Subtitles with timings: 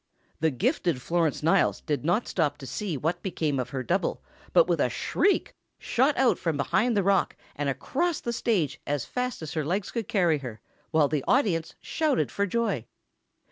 [0.39, 4.19] The gifted Florence Niles did not stop to see what became of her double,
[4.51, 9.05] but with a shriek, shot out from behind the rock and across the stage as
[9.05, 10.59] fast as her legs could carry her,
[10.89, 12.87] while the audience shouted for joy.